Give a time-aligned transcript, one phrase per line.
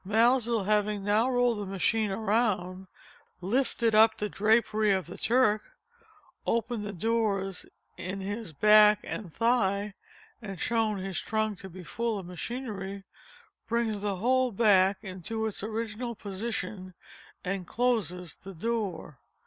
[0.03, 2.87] Maelzel, having now rolled the machine around,
[3.39, 5.73] lifted up the drapery of the Turk,
[6.47, 9.93] opened the doors in his back and thigh,
[10.41, 13.03] and shown his trunk to be full of machinery,
[13.67, 16.95] brings the whole back into its original position,
[17.45, 19.13] and closes the doors.